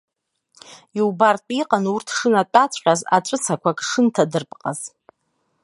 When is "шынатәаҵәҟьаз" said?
2.17-3.01